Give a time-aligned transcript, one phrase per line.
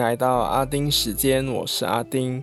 [0.00, 2.42] 来到阿丁时间，我是阿丁。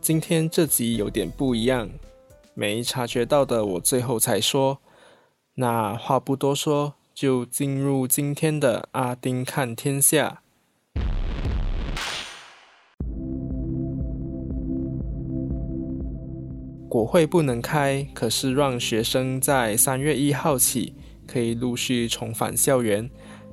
[0.00, 1.88] 今天这集有点不一样，
[2.54, 4.78] 没察觉到的我最后才说。
[5.54, 10.42] 那话不多说，就进入今天的阿丁看天下。
[16.88, 23.10] 国会不能开，可是让学生在三月一号起可以陆续重返校园。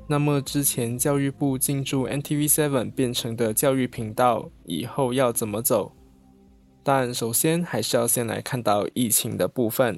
[0.07, 5.93] 那么之前教育部进驻 NTV Seven 变成的教育频道，以后要怎么走？
[6.83, 9.97] 但首先还是要先来看到疫情的部分。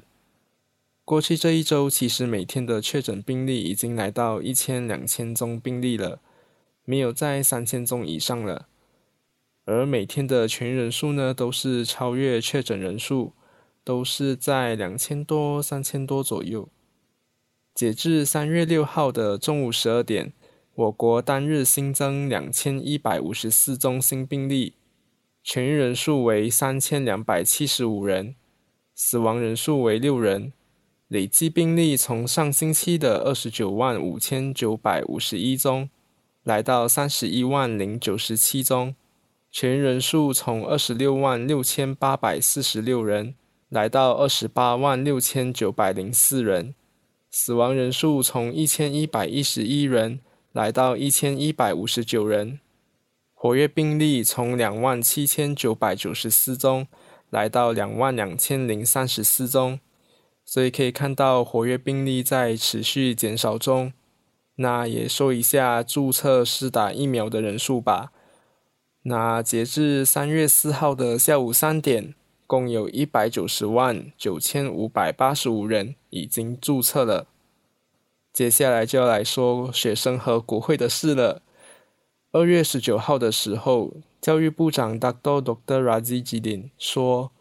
[1.04, 6.20] 过去这一周，其实每天的确诊病例已经来到一千两千宗病例了，
[6.84, 8.68] 没有在三千宗以上了。
[9.64, 13.32] 而每天的全人数呢，都是超越确诊人数，
[13.82, 16.68] 都是在两千多、三千多左右。
[17.76, 20.32] 截至三月六号的中午十二点，
[20.76, 24.72] 我国单日新增两千一百五十四宗新病例，
[25.44, 28.34] 痊愈人数为三千两百七十五人，
[28.94, 30.54] 死亡人数为六人，
[31.08, 35.90] 累计病例从上星期的二十九万五千九百五十一宗，
[36.44, 38.94] 来到三十一万零九十七宗。
[39.52, 43.34] 全人数从二十六万六千八百四十六人
[43.68, 46.74] 来到二十八万六千九百零四人，
[47.38, 50.20] 死亡人数从一千一百一十一人
[50.52, 52.60] 来到一千一百五十九人，
[53.34, 56.86] 活跃病例从两万七千九百九十四宗
[57.28, 59.78] 来到两万两千零三十四宗，
[60.46, 63.92] 所以可以看到活跃病例在持续减少中。
[64.54, 68.12] 那也说一下注册试打疫苗的人数吧。
[69.02, 72.14] 那截至三月四号的下午三点，
[72.46, 77.26] 共有一百九十万九千五百八十五人已经注册了。
[78.32, 81.42] 接下来就要来说学生和国会的事了。
[82.32, 85.42] 二月十九号的时候，教育部长 Dr.
[85.42, 85.82] Dr.
[85.82, 87.32] Razi Jidin 说，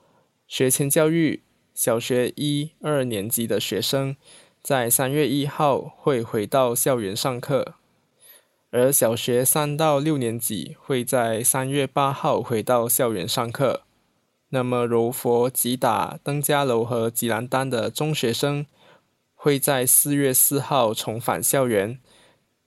[0.48, 1.44] 学前教育
[1.74, 4.16] 小学一二年级的学生
[4.62, 7.76] 在三月一号会回到校园上课。
[8.72, 13.84] 而小学三到六年级会在三月八号回到校园上课。
[14.56, 18.66] 那么柔佛、吉打、登嘉楼和吉兰丹的中学生
[19.34, 22.00] 会在四月四号重返校园，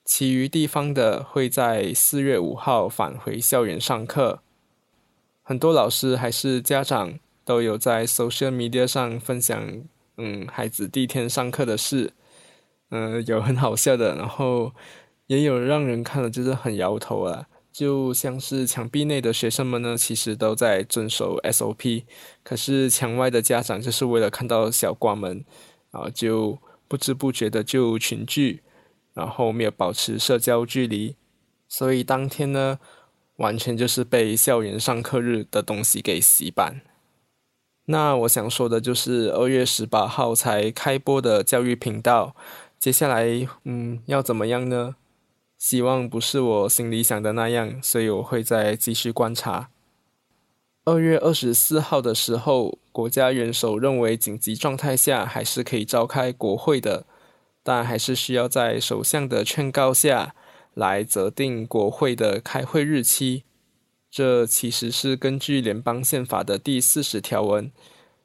[0.04, 4.40] 其余地方的会在四月五号返回校园上课。
[5.42, 9.82] 很多老师还是家长都有在 social media 上分享，
[10.18, 12.12] 嗯，孩子第一天上课的事，
[12.90, 14.72] 嗯，有很好笑的，然后。
[15.28, 22.02] 也有让人看了就是很摇头啊，就像是墙壁内的学生们呢，其实都在遵守 SOP，
[22.42, 25.44] 可是墙外的家长就是为了看到小瓜们，
[25.92, 28.64] 啊，就不知不觉的就群聚，
[29.14, 31.14] 然后没有保持社交距离，
[31.68, 32.80] 所以当天呢，
[33.36, 36.80] 完全就是被校园上课日的东西给洗版。
[37.84, 42.34] 那我想说的就是二月十八号才开播的教育频道，
[42.80, 44.96] 接下来嗯要怎么样呢？
[45.58, 49.70] 希望不是我心里想的那样，所以我会再继续观察。
[50.84, 57.04] 二月二十四号的时候，国家元首认为紧急状态下还是可以召开国会的，
[57.62, 60.34] 但还是需要在首相的劝告下
[60.72, 63.42] 来择定国会的开会日期。
[64.10, 67.70] 这其实是根据联邦宪法的第四十条文，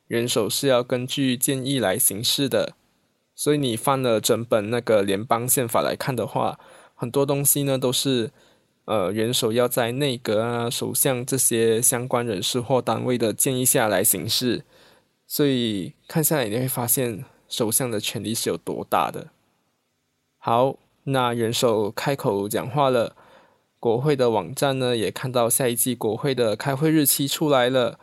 [0.08, 2.76] 元首是要根据建议来行事的。
[3.36, 6.58] 所以你翻了整本那个联邦宪法来看的话，
[7.04, 8.32] 很多东西呢，都是
[8.86, 14.64] 呃元首要在内阁啊、首相这些相关人士或单位的建议下来行事，
[15.28, 19.28] 所以看下来你会发现首相的权力是有多大的。
[20.38, 23.18] 好，那元首开口讲话了，
[23.82, 28.00] 国会的网站呢也看到下一季国会的开会日期出来了，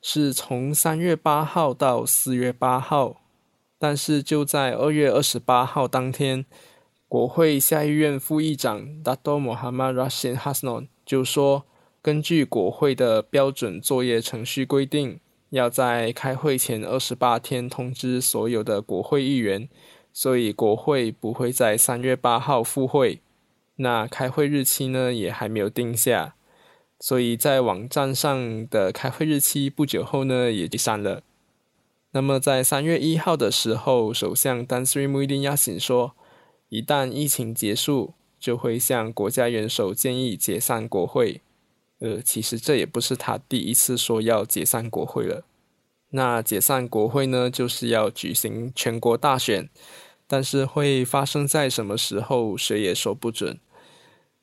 [0.00, 3.16] 是从三月八号到四月八号，
[3.80, 6.46] 但是就在二月二十八号当天。
[7.14, 11.64] 国会下议院副议长 Dato Mohammad Rashid Hasnon 就说
[12.02, 15.20] ：“根据国会的标准作业程序规定，
[15.50, 19.68] 要在开会前二十八天通知所有的国会议员，
[20.12, 23.20] 所以国会不会在三月八号复会。
[23.76, 26.34] 那开会日期呢，也还没有定下，
[26.98, 31.22] 所以在网站上的开会日期不久后呢，也就删了。
[32.10, 36.14] 那么在三月一号的时候，首相 Danson 说。”
[36.74, 41.40] 一旦疫情结束，就会向国家元首建议解散国会。
[42.00, 45.44] 呃，其实这也不是他第一次说要解散国会了。
[46.10, 49.70] 那解散国会呢，就是要举行全国大选。
[50.26, 53.60] 但是会发生在什么时候，谁也说不准。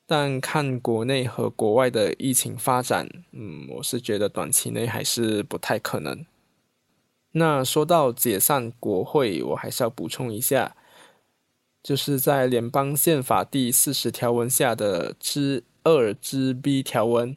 [0.06, 6.24] 但看国内和国外的疫情发展，嗯，我是觉得短期内还是不太可能。
[7.32, 10.74] 那说到解散国会，我还是要补充一下，
[11.82, 17.36] 就是在联邦宪法第四十条文下的之二之 B 条文，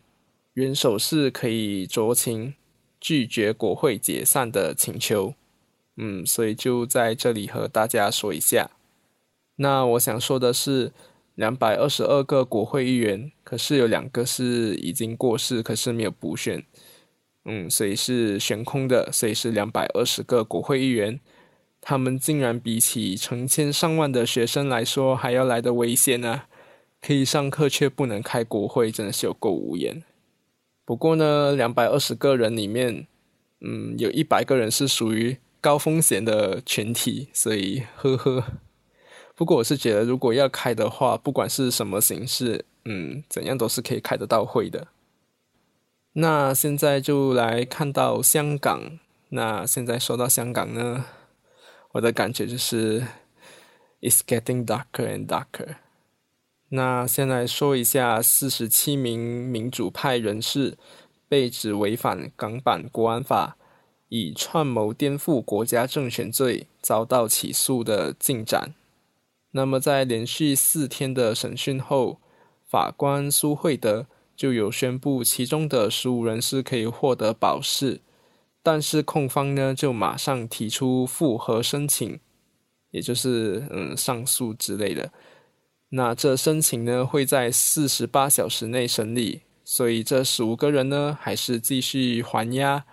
[0.54, 2.54] 元首是可以酌情
[3.00, 5.34] 拒绝国会解散的请求。
[5.98, 8.70] 嗯，所以就在这里和大家说一下。
[9.56, 10.92] 那我想说的是，
[11.34, 16.64] 两百二十二个国会议员，可是有两个是已经过世，可是没有补选。
[17.46, 21.20] 嗯，所以是悬空的，所以是两百二十个国会议员，
[21.88, 26.42] 他们竟然比起成千上万的学生来说还要来的危险呢！
[27.00, 30.02] 可以上课却不能开国会，真的是有够无言。
[30.84, 33.06] 不过呢，两百二十个人里面，
[33.62, 38.44] 嗯，有一百个人是属于高风险的群体，所以呵呵。
[39.36, 44.88] 不过我是觉得，如果要开的话，不管是什么形式，嗯，怎样都是可以开得到会的。
[46.14, 48.98] 那现在就来看到香港。
[49.30, 51.06] 那现在说到香港呢，
[51.96, 53.08] 我的感觉就是
[54.02, 55.78] ，it's getting darker and darker。
[56.68, 60.78] 那先来说一下，四十七名民主派人士
[61.30, 63.56] 被指违反港版国安法，
[64.10, 68.74] 以串谋颠覆国家政权罪遭到起诉的进展。
[69.52, 72.20] 那么在连续四天的审讯后，
[72.70, 74.08] 法官苏惠德。
[74.36, 78.02] 就有宣布，其中的十五人是可以获得保释，
[78.66, 82.20] 但是控方呢就马上提出复核申请，
[82.90, 85.12] 也就是嗯上诉之类的。
[85.90, 92.86] 那这申请呢会在四十八小时内审理，所以这十五个人呢还是继续还押，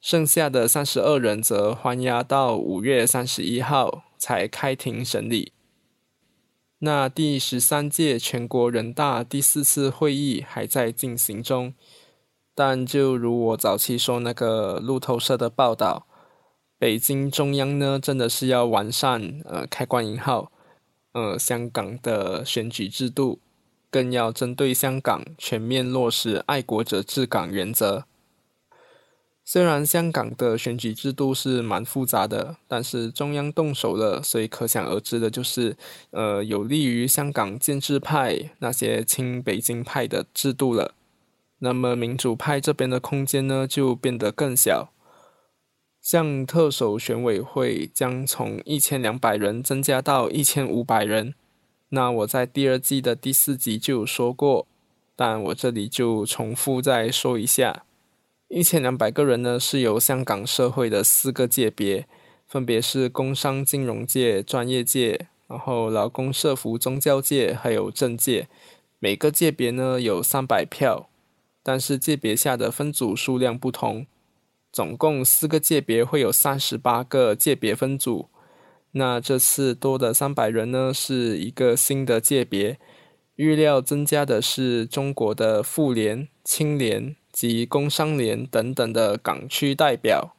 [0.00, 5.52] 剩下的三十二人则还押到五月三十一号才开庭审理。
[6.78, 11.74] 那第十三届全国人大第四次会议还在进行中，
[12.54, 16.06] 但就如我早期说那个路透社的报道，
[16.78, 20.52] 北京中央呢真的是要完善呃开关引号
[21.12, 23.40] 呃香港的选举制度，
[23.90, 28.04] 更要针对香港全面落实爱国者治港原则。
[29.46, 35.76] 虽然香港的选举制度是蛮复杂的，但是中央动手了，所以可想而知的就是，
[36.12, 40.94] 呃，有利于香港建制派那些亲北京派的制度了。
[41.64, 44.90] 那么民主派这边的空间呢，就变得更小。
[46.02, 51.34] 像特首选委会将从一千两百人增加到一千五百人，
[51.88, 54.66] 那我在第二季的第四集就有说过，
[55.16, 57.84] 但我这里就重复再说一下。
[58.48, 62.06] 一千两百个人呢，是由香港社会的四个界别，
[62.46, 68.48] 分别是工商金融界、专业界，然后劳工社服、宗教界，还有政界。
[68.98, 71.08] 每个界别呢有三百票，
[71.64, 74.06] 但是界别下的分组数量不同，
[74.70, 78.28] 总共四个界别会有三十八个界别分组。
[78.92, 82.78] 那这次多的三百人呢，是一个新的界别，
[83.34, 87.16] 预料增加的是中国的妇联、青联。
[87.34, 90.36] 及工商联等等的港区代表，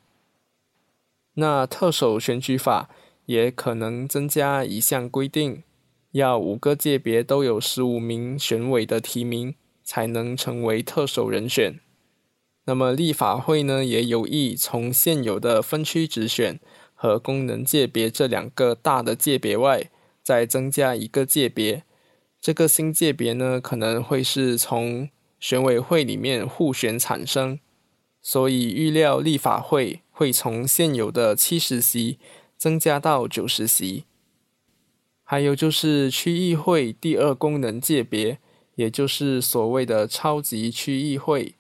[1.34, 2.90] 那特首选举法
[3.26, 5.64] 也可能增加一项规定，
[6.12, 9.56] 要五个界别都有十五名选委的提名，
[9.86, 11.80] 才能成为特首人选。
[12.66, 16.60] 那么立法会呢，也有意从现有的分区直选
[16.94, 19.90] 和功能界别这两个大的界别外，
[20.22, 21.84] 再增加一个界别。
[22.42, 25.08] 这个新界别呢，可能会是从。
[25.38, 27.60] 选委会里面互选产生，
[28.20, 32.18] 所以预料立法会会从现有的七十席
[32.58, 34.06] 增加到九十席。
[35.24, 38.40] 还有就是区议会第二功能界别，
[38.76, 41.56] 也就是所谓的超级区议会，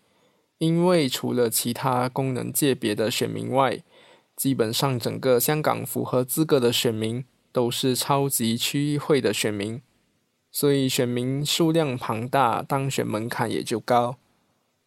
[0.58, 3.82] 因为除了其他功能界别的选民外，
[4.36, 9.82] 基本上整个香港符合资格的选民都是超级区议会的选民。
[10.52, 14.18] 所以选民数量庞大，当选门槛也就高。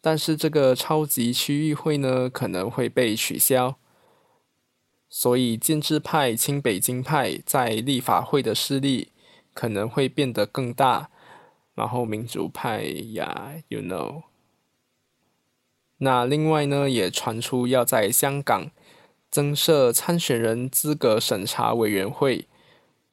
[0.01, 3.75] 但是这个超级区议会呢，可能会被取消。
[5.09, 9.09] 所以建制派、亲北京派在立法会的势力
[9.53, 11.09] 可能会变得更大。
[11.79, 12.83] 然后民主派
[13.13, 14.23] 呀，you know。
[15.99, 18.69] 那另外呢，也传出要在香港
[19.31, 22.47] 增设参选人资格审查委员会，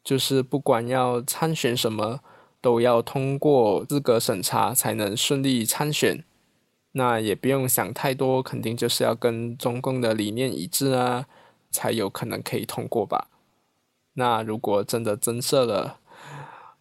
[0.02, 2.20] 就是不管要参选什么。
[2.62, 6.24] 都要通过资格审查才能顺利参选，
[6.92, 11.28] 那也不用想太多，肯定就是要跟中共的理念一致啊，
[11.70, 13.28] 才有可能可以通过吧。
[14.14, 16.00] 那如果真的增设了，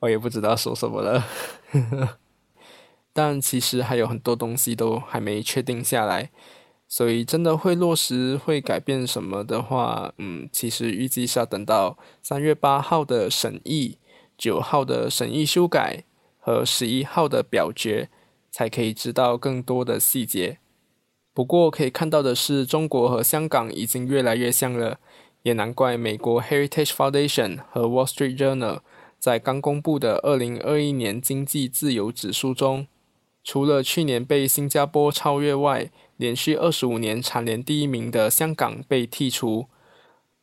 [0.05, 1.25] 我也不知道说什么了。
[3.11, 6.29] 但其实还有很多东西都还没确定下来，
[6.87, 13.97] 所以真的会落实会改变什么的话，嗯，其实预计是要等到三月八号的审议、
[14.37, 16.03] 九号的审议修改
[16.39, 18.09] 和十一号的表决，
[18.51, 20.59] 才可以知道更多的细节。
[21.33, 24.99] 不过可以看到的是，中国和香港已经越来越像了，
[25.43, 28.81] 也难怪美国 Heritage Foundation 和 Wall Street Journal
[29.25, 32.85] 在刚公布的二零二一年经济自由指数中。
[33.43, 39.65] 除了去年被新加坡超越外，连续二十五年蝉联第一名的香港被剔除，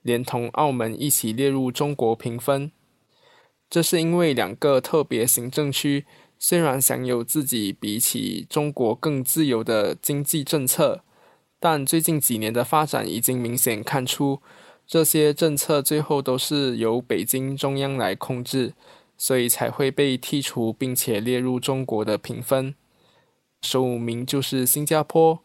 [0.03, 2.73] 连同澳门一起列入中国评分。
[3.71, 6.05] 这是因为两个特别行政区
[6.37, 11.05] 虽然享有自己比起中国更自由的经济政策，
[11.61, 14.41] 但最近几年的发展已经明显看出，
[14.87, 18.75] 这些政策最后都是由北京中央来控制，
[19.17, 22.75] 所以才会被剔除，并且列入中国的评分。
[23.63, 25.39] 十五名就是新加坡、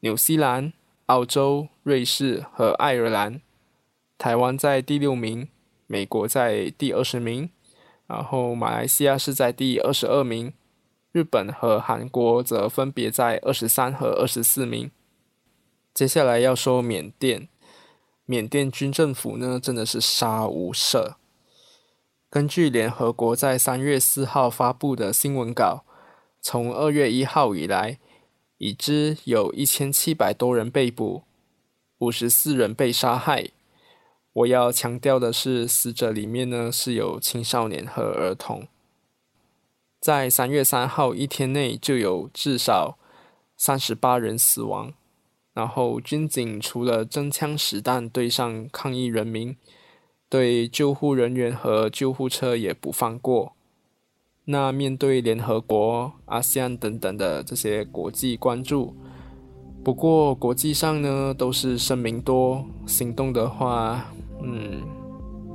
[0.00, 0.72] 纽西兰、
[1.06, 3.40] 澳洲、瑞士和爱尔兰，
[4.18, 5.48] 台湾在第六名，
[5.86, 7.50] 美国在第二十名，
[8.06, 10.54] 然后马来西亚是在第二十二名，
[11.12, 14.90] 日本和韩国则分别在二十三和二十四名。
[15.92, 17.48] 接下来要说缅甸，
[18.32, 21.16] 缅甸军政府呢真的是杀无赦。
[22.30, 25.84] 根据联合国在三月四号发布的新闻稿。
[26.40, 27.98] 从二月一号以来，
[28.56, 31.24] 已知有一千七百多人被捕，
[31.98, 33.50] 五十四人被杀害。
[34.32, 38.66] 我要强调的是，死者里面呢是有青少年和儿童。
[40.00, 42.96] 在三月三号一天内，就有至少
[43.58, 44.94] 三十八人死亡。
[45.54, 49.56] 然后军警除了真枪实弹对上抗议人民，
[50.28, 53.52] 对救护人员和救护车也不放过。
[54.46, 58.96] 那面对联合国、阿西安等等的这些国际关注，
[59.84, 64.82] 不过国际上呢都是声明多，行动的话，嗯，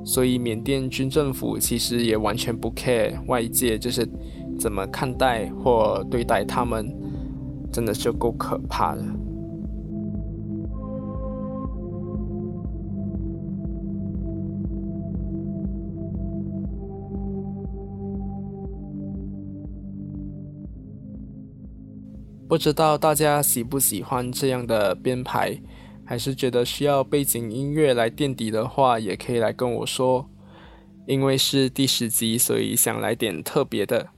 [0.05, 4.07] 所以缅甸军政府其实也完全不 care 外界就是
[4.59, 6.87] 怎么看待或对待他们，
[7.73, 9.03] 真的是够可怕的。
[22.47, 25.59] 不知道大家喜不喜欢这样的编排，
[26.05, 30.29] 还是觉得需要背景音乐来垫底的话，也可以来跟我说。
[31.05, 34.09] 因为是第十集，所以想来点特别的。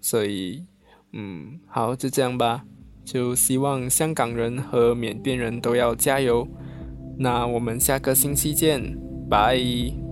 [0.00, 0.64] 所以，
[1.12, 2.64] 嗯，好，就这样吧。
[3.04, 6.48] 就希望香港人和缅甸人都要加油。
[7.18, 8.96] 那我们下个星期见，
[9.28, 10.03] 拜。